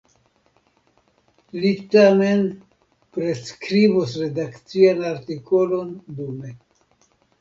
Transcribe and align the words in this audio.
Mi 1.57 1.73
tamen 1.95 2.41
pretskribos 3.17 4.15
redakcian 4.23 5.05
artikolon 5.11 5.93
dume. 6.23 6.57